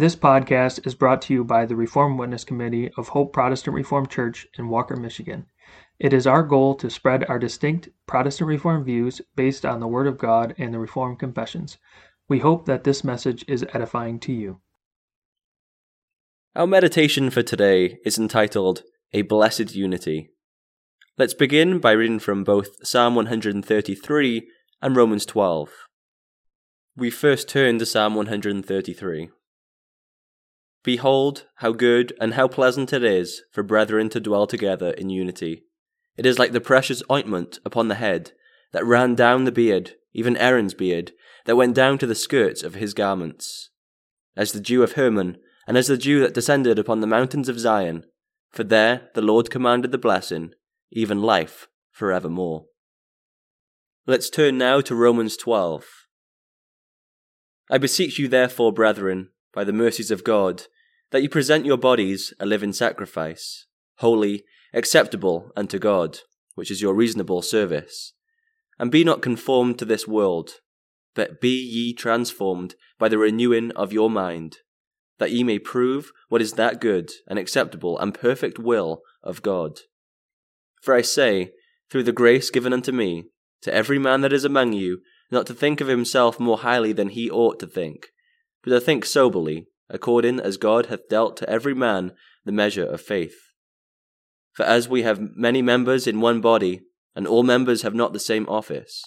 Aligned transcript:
This 0.00 0.16
podcast 0.16 0.86
is 0.86 0.94
brought 0.94 1.20
to 1.20 1.34
you 1.34 1.44
by 1.44 1.66
the 1.66 1.76
Reformed 1.76 2.18
Witness 2.18 2.42
Committee 2.42 2.90
of 2.96 3.08
Hope 3.08 3.34
Protestant 3.34 3.74
Reformed 3.74 4.08
Church 4.08 4.46
in 4.56 4.70
Walker, 4.70 4.96
Michigan. 4.96 5.44
It 5.98 6.14
is 6.14 6.26
our 6.26 6.42
goal 6.42 6.74
to 6.76 6.88
spread 6.88 7.26
our 7.28 7.38
distinct 7.38 7.90
Protestant 8.06 8.48
Reformed 8.48 8.86
views 8.86 9.20
based 9.36 9.66
on 9.66 9.78
the 9.78 9.86
Word 9.86 10.06
of 10.06 10.16
God 10.16 10.54
and 10.56 10.72
the 10.72 10.78
Reformed 10.78 11.18
Confessions. 11.18 11.76
We 12.30 12.38
hope 12.38 12.64
that 12.64 12.82
this 12.82 13.04
message 13.04 13.44
is 13.46 13.66
edifying 13.74 14.18
to 14.20 14.32
you. 14.32 14.62
Our 16.56 16.66
meditation 16.66 17.28
for 17.28 17.42
today 17.42 17.98
is 18.02 18.16
entitled 18.16 18.84
A 19.12 19.20
Blessed 19.20 19.74
Unity. 19.74 20.30
Let's 21.18 21.34
begin 21.34 21.78
by 21.78 21.92
reading 21.92 22.20
from 22.20 22.42
both 22.42 22.86
Psalm 22.86 23.16
133 23.16 24.48
and 24.80 24.96
Romans 24.96 25.26
12. 25.26 25.68
We 26.96 27.10
first 27.10 27.50
turn 27.50 27.78
to 27.80 27.84
Psalm 27.84 28.14
133. 28.14 29.28
Behold, 30.82 31.46
how 31.56 31.72
good 31.72 32.14
and 32.20 32.34
how 32.34 32.48
pleasant 32.48 32.92
it 32.92 33.04
is 33.04 33.42
for 33.50 33.62
brethren 33.62 34.08
to 34.10 34.20
dwell 34.20 34.46
together 34.46 34.90
in 34.90 35.10
unity. 35.10 35.64
It 36.16 36.24
is 36.24 36.38
like 36.38 36.52
the 36.52 36.60
precious 36.60 37.02
ointment 37.10 37.58
upon 37.64 37.88
the 37.88 37.96
head 37.96 38.32
that 38.72 38.86
ran 38.86 39.14
down 39.14 39.44
the 39.44 39.52
beard, 39.52 39.96
even 40.12 40.36
Aaron's 40.36 40.74
beard, 40.74 41.12
that 41.44 41.56
went 41.56 41.74
down 41.74 41.98
to 41.98 42.06
the 42.06 42.14
skirts 42.14 42.62
of 42.62 42.74
his 42.74 42.94
garments. 42.94 43.70
As 44.36 44.52
the 44.52 44.60
dew 44.60 44.82
of 44.82 44.92
Hermon 44.92 45.36
and 45.66 45.76
as 45.76 45.88
the 45.88 45.98
dew 45.98 46.20
that 46.20 46.34
descended 46.34 46.78
upon 46.78 47.00
the 47.00 47.06
mountains 47.06 47.48
of 47.48 47.60
Zion, 47.60 48.04
for 48.50 48.64
there 48.64 49.10
the 49.14 49.22
Lord 49.22 49.50
commanded 49.50 49.92
the 49.92 49.98
blessing, 49.98 50.52
even 50.90 51.22
life 51.22 51.68
for 51.90 52.12
evermore. 52.12 52.66
Let's 54.06 54.30
turn 54.30 54.56
now 54.56 54.80
to 54.80 54.94
Romans 54.94 55.36
12. 55.36 55.84
I 57.70 57.78
beseech 57.78 58.18
you, 58.18 58.26
therefore, 58.26 58.72
brethren, 58.72 59.28
by 59.52 59.64
the 59.64 59.72
mercies 59.72 60.10
of 60.10 60.24
God, 60.24 60.64
that 61.10 61.22
you 61.22 61.28
present 61.28 61.66
your 61.66 61.76
bodies 61.76 62.32
a 62.38 62.46
living 62.46 62.72
sacrifice, 62.72 63.66
holy, 63.96 64.44
acceptable 64.72 65.50
unto 65.56 65.78
God, 65.78 66.18
which 66.54 66.70
is 66.70 66.82
your 66.82 66.94
reasonable 66.94 67.42
service. 67.42 68.12
And 68.78 68.90
be 68.90 69.04
not 69.04 69.22
conformed 69.22 69.78
to 69.78 69.84
this 69.84 70.06
world, 70.06 70.52
but 71.14 71.40
be 71.40 71.50
ye 71.50 71.92
transformed 71.92 72.74
by 72.98 73.08
the 73.08 73.18
renewing 73.18 73.72
of 73.72 73.92
your 73.92 74.08
mind 74.08 74.58
that 75.20 75.30
ye 75.30 75.44
may 75.44 75.58
prove 75.58 76.10
what 76.28 76.42
is 76.42 76.54
that 76.54 76.80
good 76.80 77.12
and 77.28 77.38
acceptable 77.38 77.96
and 77.98 78.14
perfect 78.14 78.58
will 78.58 79.02
of 79.22 79.42
God. 79.42 79.80
For 80.82 80.94
I 80.94 81.02
say, 81.02 81.52
through 81.90 82.04
the 82.04 82.12
grace 82.12 82.50
given 82.50 82.72
unto 82.72 82.90
me, 82.90 83.26
to 83.62 83.72
every 83.72 83.98
man 83.98 84.22
that 84.22 84.32
is 84.32 84.46
among 84.46 84.72
you, 84.72 85.02
not 85.30 85.46
to 85.46 85.54
think 85.54 85.80
of 85.80 85.88
himself 85.88 86.40
more 86.40 86.58
highly 86.58 86.92
than 86.94 87.10
he 87.10 87.30
ought 87.30 87.60
to 87.60 87.66
think, 87.66 88.08
but 88.62 88.72
I 88.72 88.80
think 88.80 89.04
soberly, 89.04 89.66
according 89.88 90.40
as 90.40 90.56
God 90.56 90.86
hath 90.86 91.08
dealt 91.08 91.36
to 91.38 91.50
every 91.50 91.74
man 91.74 92.12
the 92.44 92.52
measure 92.52 92.84
of 92.84 93.00
faith. 93.00 93.36
For 94.52 94.64
as 94.64 94.88
we 94.88 95.02
have 95.02 95.20
many 95.36 95.62
members 95.62 96.06
in 96.06 96.20
one 96.20 96.40
body, 96.40 96.82
and 97.14 97.26
all 97.26 97.42
members 97.42 97.82
have 97.82 97.94
not 97.94 98.12
the 98.12 98.20
same 98.20 98.48
office, 98.48 99.02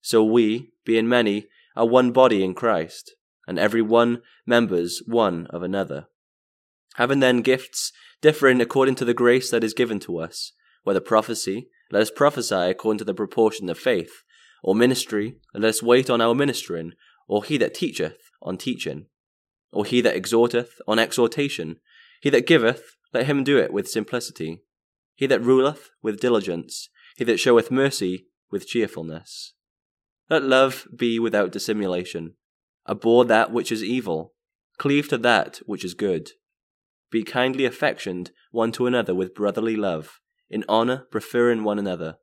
so 0.00 0.24
we, 0.24 0.72
being 0.84 1.08
many, 1.08 1.46
are 1.76 1.86
one 1.86 2.12
body 2.12 2.42
in 2.44 2.54
Christ 2.54 3.14
and 3.46 3.58
every 3.58 3.82
one 3.82 4.22
members 4.46 5.02
one 5.06 5.46
of 5.50 5.62
another. 5.62 6.06
Having 6.96 7.20
then 7.20 7.42
gifts 7.42 7.92
differing 8.20 8.60
according 8.60 8.94
to 8.96 9.04
the 9.04 9.14
grace 9.14 9.50
that 9.50 9.64
is 9.64 9.74
given 9.74 9.98
to 10.00 10.18
us, 10.18 10.52
whether 10.82 11.00
prophecy, 11.00 11.68
let 11.90 12.02
us 12.02 12.10
prophesy 12.10 12.54
according 12.54 12.98
to 12.98 13.04
the 13.04 13.14
proportion 13.14 13.68
of 13.68 13.78
faith, 13.78 14.22
or 14.62 14.74
ministry, 14.74 15.36
let 15.52 15.64
us 15.64 15.82
wait 15.82 16.08
on 16.08 16.20
our 16.20 16.34
ministering, 16.34 16.92
or 17.28 17.44
he 17.44 17.58
that 17.58 17.74
teacheth 17.74 18.18
on 18.44 18.56
teaching, 18.56 19.06
or 19.72 19.84
he 19.84 20.00
that 20.00 20.16
exhorteth 20.16 20.80
on 20.86 20.98
exhortation, 20.98 21.76
he 22.20 22.30
that 22.30 22.46
giveth, 22.46 22.96
let 23.12 23.26
him 23.26 23.42
do 23.42 23.58
it 23.58 23.72
with 23.72 23.88
simplicity, 23.88 24.62
he 25.14 25.26
that 25.26 25.42
ruleth 25.42 25.90
with 26.02 26.20
diligence, 26.20 26.88
he 27.16 27.24
that 27.24 27.40
showeth 27.40 27.70
mercy 27.70 28.26
with 28.50 28.66
cheerfulness. 28.66 29.54
Let 30.30 30.42
love 30.42 30.86
be 30.96 31.18
without 31.18 31.52
dissimulation. 31.52 32.34
Abhor 32.88 33.24
that 33.26 33.52
which 33.52 33.70
is 33.70 33.82
evil, 33.82 34.34
cleave 34.78 35.08
to 35.08 35.18
that 35.18 35.60
which 35.66 35.84
is 35.84 35.94
good. 35.94 36.30
Be 37.10 37.22
kindly 37.22 37.64
affectioned 37.64 38.32
one 38.50 38.72
to 38.72 38.86
another 38.86 39.14
with 39.14 39.34
brotherly 39.34 39.76
love, 39.76 40.20
in 40.50 40.64
honour 40.68 41.06
preferring 41.10 41.62
one 41.62 41.78
another. 41.78 42.16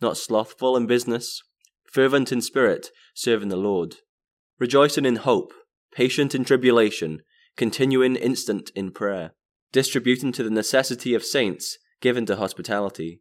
Not 0.00 0.16
slothful 0.16 0.76
in 0.76 0.86
business, 0.86 1.42
fervent 1.90 2.30
in 2.30 2.40
spirit, 2.40 2.88
serving 3.14 3.48
the 3.48 3.56
Lord. 3.56 3.96
Rejoicing 4.58 5.04
in 5.04 5.16
hope, 5.16 5.52
patient 5.92 6.34
in 6.34 6.44
tribulation, 6.44 7.22
continuing 7.56 8.16
instant 8.16 8.70
in 8.74 8.90
prayer. 8.90 9.32
Distributing 9.70 10.32
to 10.32 10.42
the 10.42 10.50
necessity 10.50 11.14
of 11.14 11.24
saints, 11.24 11.78
given 12.00 12.26
to 12.26 12.36
hospitality. 12.36 13.20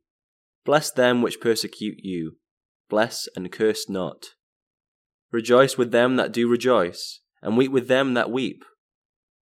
Bless 0.65 0.91
them 0.91 1.21
which 1.21 1.41
persecute 1.41 1.97
you. 1.99 2.37
Bless 2.89 3.27
and 3.35 3.51
curse 3.51 3.89
not. 3.89 4.29
Rejoice 5.31 5.77
with 5.77 5.91
them 5.91 6.15
that 6.15 6.31
do 6.31 6.47
rejoice, 6.47 7.19
and 7.41 7.57
weep 7.57 7.71
with 7.71 7.87
them 7.87 8.13
that 8.13 8.31
weep. 8.31 8.63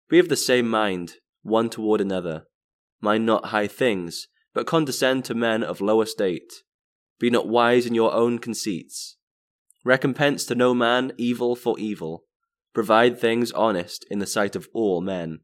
Be 0.08 0.18
of 0.18 0.28
the 0.28 0.36
same 0.36 0.68
mind, 0.68 1.14
one 1.42 1.70
toward 1.70 2.00
another. 2.00 2.46
Mind 3.00 3.24
not 3.24 3.46
high 3.46 3.68
things, 3.68 4.26
but 4.52 4.66
condescend 4.66 5.24
to 5.26 5.34
men 5.34 5.62
of 5.62 5.80
low 5.80 6.00
estate. 6.00 6.52
Be 7.20 7.30
not 7.30 7.48
wise 7.48 7.86
in 7.86 7.94
your 7.94 8.12
own 8.12 8.38
conceits. 8.38 9.16
Recompense 9.86 10.44
to 10.46 10.56
no 10.56 10.74
man 10.74 11.12
evil 11.16 11.54
for 11.54 11.78
evil. 11.78 12.24
Provide 12.74 13.20
things 13.20 13.52
honest 13.52 14.04
in 14.10 14.18
the 14.18 14.26
sight 14.26 14.56
of 14.56 14.68
all 14.72 15.00
men. 15.00 15.42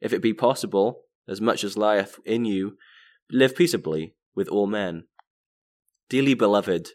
If 0.00 0.12
it 0.12 0.20
be 0.20 0.34
possible, 0.34 1.02
as 1.28 1.40
much 1.40 1.62
as 1.62 1.76
lieth 1.76 2.18
in 2.24 2.44
you, 2.44 2.76
live 3.30 3.54
peaceably 3.54 4.16
with 4.34 4.48
all 4.48 4.66
men. 4.66 5.04
Dearly 6.08 6.34
beloved, 6.34 6.88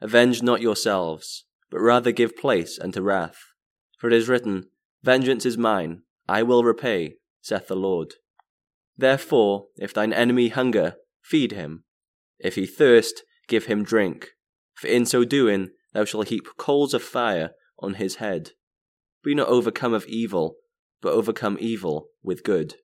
avenge 0.00 0.42
not 0.42 0.62
yourselves 0.62 1.44
but 1.70 1.80
rather 1.80 2.12
give 2.12 2.34
place 2.34 2.78
unto 2.78 3.02
wrath. 3.02 3.52
For 3.98 4.06
it 4.06 4.14
is 4.14 4.26
written, 4.26 4.70
Vengeance 5.02 5.44
is 5.44 5.58
mine, 5.58 6.00
I 6.26 6.42
will 6.42 6.64
repay, 6.64 7.16
saith 7.42 7.68
the 7.68 7.76
Lord. 7.76 8.14
Therefore, 8.96 9.66
if 9.76 9.92
thine 9.92 10.14
enemy 10.14 10.48
hunger, 10.48 10.96
feed 11.20 11.52
him. 11.52 11.84
If 12.38 12.54
he 12.54 12.64
thirst, 12.64 13.22
give 13.48 13.66
him 13.66 13.84
drink. 13.84 14.30
For 14.74 14.86
in 14.86 15.04
so 15.04 15.24
doing, 15.24 15.70
thou 15.92 16.04
shalt 16.04 16.28
heap 16.28 16.46
coals 16.56 16.94
of 16.94 17.02
fire 17.02 17.50
on 17.78 17.94
his 17.94 18.16
head. 18.16 18.50
Be 19.22 19.34
not 19.34 19.48
overcome 19.48 19.94
of 19.94 20.06
evil, 20.06 20.56
but 21.00 21.12
overcome 21.12 21.56
evil 21.60 22.08
with 22.22 22.44
good. 22.44 22.74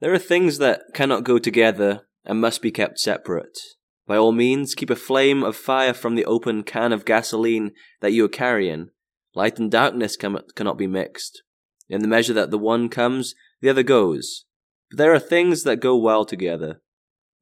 There 0.00 0.12
are 0.12 0.18
things 0.18 0.58
that 0.58 0.82
cannot 0.94 1.24
go 1.24 1.38
together 1.38 2.02
and 2.24 2.40
must 2.40 2.62
be 2.62 2.70
kept 2.70 2.98
separate. 2.98 3.58
By 4.06 4.16
all 4.16 4.32
means, 4.32 4.74
keep 4.74 4.90
a 4.90 4.96
flame 4.96 5.42
of 5.42 5.56
fire 5.56 5.92
from 5.92 6.14
the 6.14 6.24
open 6.24 6.62
can 6.62 6.92
of 6.92 7.04
gasoline 7.04 7.72
that 8.00 8.12
you 8.12 8.24
are 8.24 8.28
carrying. 8.28 8.90
Light 9.34 9.58
and 9.58 9.70
darkness 9.70 10.16
cannot 10.16 10.78
be 10.78 10.86
mixed. 10.86 11.42
In 11.88 12.00
the 12.00 12.08
measure 12.08 12.32
that 12.34 12.50
the 12.50 12.58
one 12.58 12.88
comes, 12.88 13.34
the 13.60 13.68
other 13.68 13.82
goes. 13.82 14.44
But 14.90 14.98
there 14.98 15.12
are 15.12 15.18
things 15.18 15.64
that 15.64 15.76
go 15.80 15.96
well 15.96 16.24
together. 16.24 16.80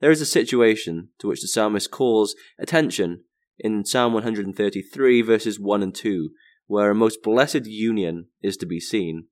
There 0.01 0.11
is 0.11 0.21
a 0.21 0.27
situation 0.27 1.09
to 1.19 1.29
which 1.29 1.41
the 1.41 1.49
psalmist 1.49 1.91
calls 1.91 2.35
attention 2.59 3.25
in 3.59 3.85
Psalm 3.85 4.13
133, 4.13 5.23
verses 5.23 5.59
1 5.59 5.83
and 5.83 5.95
2, 5.95 6.31
where 6.67 6.91
a 6.91 6.95
most 6.95 7.23
blessed 7.23 7.65
union 7.65 8.27
is 8.43 8.57
to 8.59 8.67
be 8.67 8.81
seen. 8.81 9.29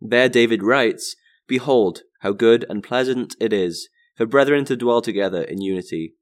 There 0.00 0.28
David 0.28 0.62
writes, 0.62 1.16
Behold, 1.46 2.02
how 2.20 2.32
good 2.32 2.66
and 2.68 2.82
pleasant 2.82 3.34
it 3.40 3.52
is 3.52 3.88
for 4.16 4.26
brethren 4.26 4.64
to 4.66 4.76
dwell 4.76 5.00
together 5.00 5.42
in 5.42 5.60
unity. 5.60 6.14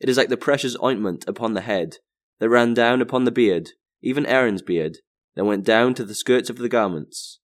It 0.00 0.08
is 0.08 0.16
like 0.16 0.28
the 0.28 0.36
precious 0.36 0.76
ointment 0.82 1.24
upon 1.28 1.54
the 1.54 1.60
head, 1.60 1.98
that 2.38 2.48
ran 2.48 2.74
down 2.74 3.00
upon 3.00 3.24
the 3.24 3.30
beard, 3.30 3.70
even 4.02 4.26
Aaron's 4.26 4.62
beard, 4.62 4.98
that 5.34 5.44
went 5.44 5.64
down 5.64 5.94
to 5.94 6.04
the 6.04 6.14
skirts 6.14 6.50
of 6.50 6.58
the 6.58 6.68
garments. 6.68 7.40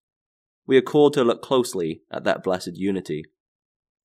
We 0.67 0.77
are 0.77 0.83
called 0.83 1.15
to 1.15 1.25
look 1.25 1.43
closely 1.43 2.03
at 2.11 2.25
that 2.25 2.43
blessed 2.43 2.73
unity. 2.75 3.25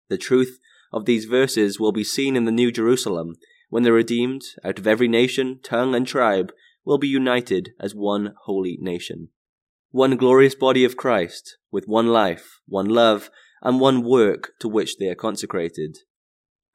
The 0.09 0.17
truth 0.17 0.59
of 0.91 1.05
these 1.05 1.25
verses 1.25 1.79
will 1.79 1.91
be 1.91 2.03
seen 2.03 2.35
in 2.35 2.45
the 2.45 2.51
New 2.51 2.71
Jerusalem, 2.71 3.35
when 3.69 3.83
the 3.83 3.93
redeemed, 3.93 4.43
out 4.63 4.79
of 4.79 4.87
every 4.87 5.07
nation, 5.07 5.59
tongue, 5.63 5.93
and 5.93 6.07
tribe, 6.07 6.51
will 6.85 6.97
be 6.97 7.07
united 7.07 7.71
as 7.79 7.93
one 7.93 8.33
holy 8.45 8.77
nation. 8.79 9.29
One 9.91 10.15
glorious 10.15 10.55
body 10.55 10.83
of 10.83 10.97
Christ, 10.97 11.57
with 11.71 11.85
one 11.85 12.07
life, 12.07 12.59
one 12.65 12.87
love, 12.87 13.29
and 13.61 13.79
one 13.79 14.03
work 14.03 14.51
to 14.59 14.67
which 14.67 14.97
they 14.97 15.07
are 15.07 15.15
consecrated. 15.15 15.97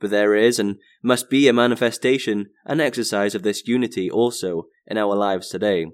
But 0.00 0.10
there 0.10 0.34
is 0.34 0.58
and 0.58 0.78
must 1.02 1.30
be 1.30 1.48
a 1.48 1.52
manifestation 1.52 2.50
and 2.66 2.80
exercise 2.80 3.34
of 3.34 3.42
this 3.42 3.66
unity 3.66 4.10
also 4.10 4.64
in 4.86 4.98
our 4.98 5.14
lives 5.14 5.48
today. 5.48 5.86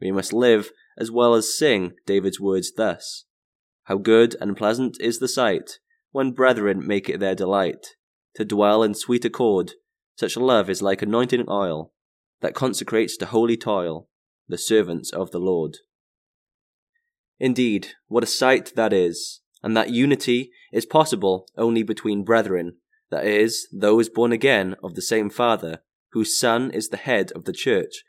We 0.00 0.10
must 0.10 0.32
live 0.32 0.72
as 0.98 1.10
well 1.10 1.34
as 1.34 1.56
sing 1.56 1.92
David's 2.06 2.40
words 2.40 2.72
thus 2.76 3.24
How 3.84 3.98
good 3.98 4.36
and 4.40 4.56
pleasant 4.56 4.96
is 5.00 5.18
the 5.18 5.28
sight 5.28 5.78
when 6.12 6.30
brethren 6.30 6.86
make 6.86 7.08
it 7.08 7.20
their 7.20 7.34
delight 7.34 7.96
to 8.34 8.44
dwell 8.44 8.82
in 8.82 8.94
sweet 8.94 9.24
accord. 9.24 9.72
Such 10.16 10.36
love 10.36 10.70
is 10.70 10.82
like 10.82 11.02
anointing 11.02 11.46
oil 11.48 11.92
that 12.40 12.54
consecrates 12.54 13.16
to 13.16 13.26
holy 13.26 13.56
toil 13.56 14.08
the 14.48 14.58
servants 14.58 15.10
of 15.10 15.30
the 15.30 15.38
Lord. 15.38 15.78
Indeed, 17.40 17.88
what 18.06 18.22
a 18.22 18.26
sight 18.26 18.72
that 18.76 18.92
is, 18.92 19.40
and 19.62 19.76
that 19.76 19.90
unity 19.90 20.50
is 20.72 20.86
possible 20.86 21.46
only 21.56 21.82
between 21.82 22.24
brethren, 22.24 22.76
that 23.10 23.26
is, 23.26 23.68
those 23.72 24.08
born 24.08 24.32
again 24.32 24.76
of 24.82 24.94
the 24.94 25.02
same 25.02 25.30
Father, 25.30 25.82
whose 26.12 26.38
Son 26.38 26.70
is 26.70 26.88
the 26.88 26.96
head 26.96 27.32
of 27.32 27.44
the 27.44 27.52
Church, 27.52 28.04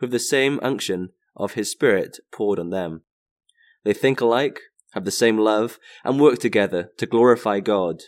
with 0.00 0.10
the 0.10 0.18
same 0.18 0.58
unction 0.62 1.10
of 1.36 1.54
his 1.54 1.70
Spirit 1.70 2.18
poured 2.32 2.58
on 2.58 2.70
them. 2.70 3.02
They 3.84 3.92
think 3.92 4.20
alike, 4.20 4.60
have 4.98 5.04
the 5.04 5.12
same 5.12 5.38
love, 5.38 5.78
and 6.02 6.20
work 6.20 6.40
together 6.40 6.90
to 6.98 7.06
glorify 7.06 7.60
God. 7.60 8.02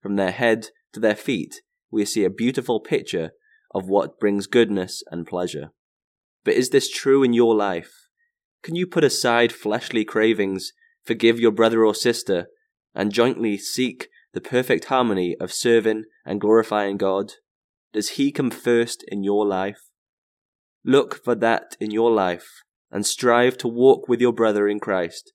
From 0.00 0.14
their 0.14 0.30
head 0.30 0.68
to 0.92 1.00
their 1.00 1.16
feet, 1.16 1.62
we 1.90 2.04
see 2.04 2.24
a 2.24 2.30
beautiful 2.30 2.78
picture 2.78 3.32
of 3.74 3.88
what 3.88 4.20
brings 4.20 4.46
goodness 4.46 5.02
and 5.10 5.26
pleasure. 5.26 5.70
But 6.44 6.54
is 6.54 6.70
this 6.70 6.88
true 6.88 7.24
in 7.24 7.32
your 7.32 7.56
life? 7.56 7.90
Can 8.62 8.76
you 8.76 8.86
put 8.86 9.02
aside 9.02 9.50
fleshly 9.50 10.04
cravings, 10.04 10.72
forgive 11.04 11.40
your 11.40 11.50
brother 11.50 11.84
or 11.84 11.92
sister, 11.92 12.46
and 12.94 13.12
jointly 13.12 13.58
seek 13.58 14.06
the 14.32 14.40
perfect 14.40 14.84
harmony 14.84 15.34
of 15.40 15.52
serving 15.52 16.04
and 16.24 16.40
glorifying 16.40 16.98
God? 16.98 17.32
Does 17.92 18.10
He 18.10 18.30
come 18.30 18.52
first 18.52 19.04
in 19.08 19.24
your 19.24 19.44
life? 19.44 19.80
Look 20.84 21.24
for 21.24 21.34
that 21.34 21.76
in 21.80 21.90
your 21.90 22.12
life 22.12 22.62
and 22.92 23.04
strive 23.04 23.58
to 23.58 23.66
walk 23.66 24.06
with 24.06 24.20
your 24.20 24.32
brother 24.32 24.68
in 24.68 24.78
Christ 24.78 25.32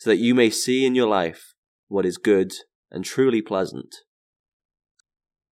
so 0.00 0.08
that 0.08 0.16
you 0.16 0.34
may 0.34 0.48
see 0.48 0.86
in 0.86 0.94
your 0.94 1.06
life 1.06 1.52
what 1.88 2.06
is 2.06 2.16
good 2.16 2.52
and 2.90 3.04
truly 3.04 3.42
pleasant. 3.42 3.96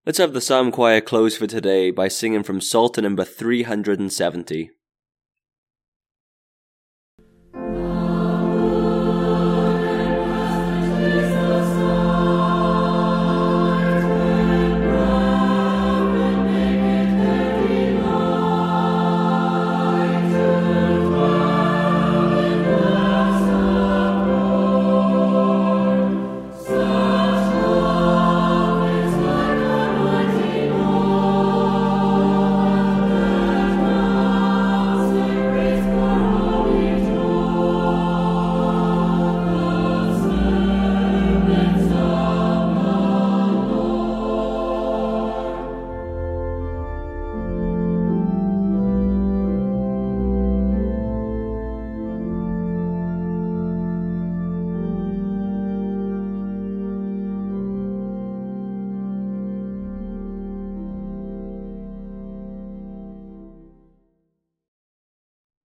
Let's 0.06 0.18
have 0.18 0.32
the 0.32 0.40
psalm 0.40 0.72
choir 0.72 1.02
close 1.02 1.36
for 1.36 1.46
today 1.46 1.90
by 1.90 2.08
singing 2.08 2.42
from 2.42 2.62
Psalter 2.62 3.02
number 3.02 3.24
370. 3.24 4.70